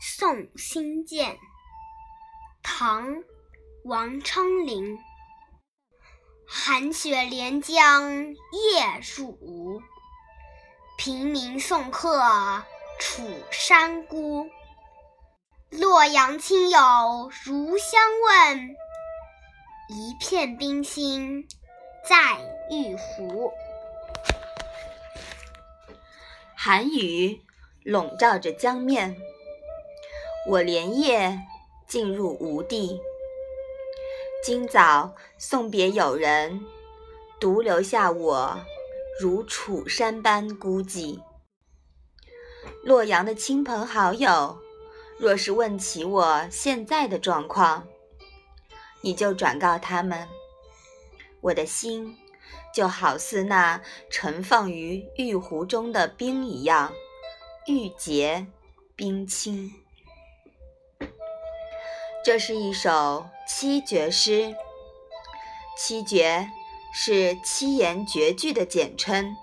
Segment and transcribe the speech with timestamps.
[0.00, 1.38] 送辛渐。
[2.62, 3.16] 唐·
[3.84, 4.98] 王昌龄。
[6.46, 9.80] 寒雪连江夜入吴，
[10.96, 12.18] 平明送客
[12.98, 13.22] 楚
[13.52, 14.48] 山孤。
[15.70, 18.70] 洛阳亲友如相问，
[19.88, 21.46] 一片冰心
[22.08, 22.40] 在
[22.70, 23.52] 玉壶。
[26.56, 27.40] 寒雨
[27.84, 29.16] 笼罩着江面，
[30.48, 31.38] 我连夜
[31.86, 32.98] 进入吴地。
[34.42, 36.64] 今早送别友人，
[37.38, 38.58] 独留下我
[39.20, 41.20] 如楚山般孤寂。
[42.82, 44.58] 洛阳的亲朋好友，
[45.18, 47.86] 若是问起我现在的状况，
[49.02, 50.26] 你就转告他们，
[51.42, 52.16] 我的心
[52.74, 56.90] 就好似那盛放于玉壶中的冰一样，
[57.66, 58.46] 玉洁
[58.96, 59.70] 冰清。
[62.22, 64.54] 这是一首七绝诗，
[65.78, 66.50] 七绝
[66.92, 69.34] 是七言绝句的简称。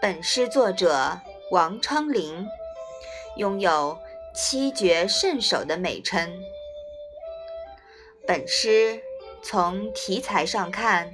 [0.00, 1.20] 本诗作者
[1.50, 2.48] 王昌龄
[3.36, 3.98] 拥有
[4.34, 6.40] “七绝圣手”的美称。
[8.26, 9.02] 本诗
[9.42, 11.12] 从题材上看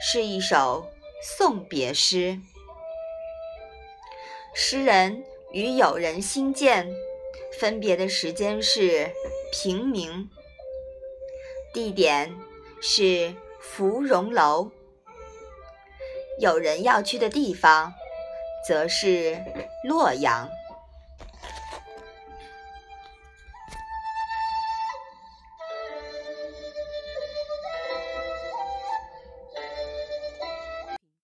[0.00, 0.86] 是一首
[1.36, 2.38] 送别诗，
[4.54, 6.88] 诗人与友人新见
[7.58, 9.10] 分别的时间是。
[9.52, 10.28] 平明，
[11.72, 12.34] 地点
[12.82, 14.70] 是芙蓉楼。
[16.40, 17.94] 有人要去的地方，
[18.66, 19.40] 则是
[19.88, 20.50] 洛阳。